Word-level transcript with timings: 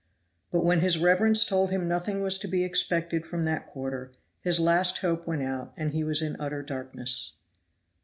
But 0.51 0.63
when 0.65 0.79
his 0.79 0.97
reverence 0.97 1.45
told 1.45 1.69
him 1.69 1.87
nothing 1.87 2.23
was 2.23 2.39
to 2.39 2.47
be 2.47 2.63
expected 2.63 3.23
from 3.23 3.43
that 3.43 3.67
quarter, 3.67 4.11
his 4.41 4.59
last 4.59 4.97
hope 5.01 5.27
went 5.27 5.43
out 5.43 5.73
and 5.77 5.91
he 5.91 6.03
was 6.03 6.23
in 6.23 6.35
utter 6.39 6.63
darkness. 6.63 7.35